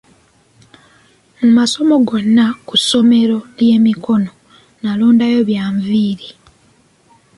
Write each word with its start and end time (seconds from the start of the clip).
Mu 1.39 1.49
masomo 1.57 1.95
gonna 2.07 2.45
ku 2.67 2.75
ssomero 2.81 3.37
ly'emikono, 3.57 4.31
nalonda 4.83 5.25
bya 5.47 5.65
nviiri. 5.75 6.29